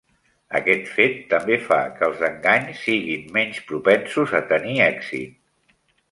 Aquest 0.59 0.87
fet 0.93 1.19
també 1.33 1.57
fa 1.65 1.77
que 1.99 2.03
els 2.07 2.23
enganys 2.29 2.79
siguin 2.85 3.27
menys 3.35 3.59
propensos 3.73 4.33
a 4.39 4.41
tenir 4.53 4.79
èxit. 4.87 5.37